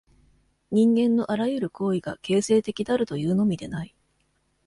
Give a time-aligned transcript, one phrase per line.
[0.71, 3.93] 人間のあらゆる行為が形成的であるというのみでない。